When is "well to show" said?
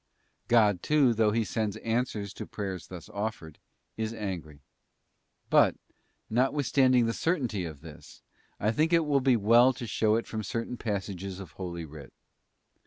9.37-10.15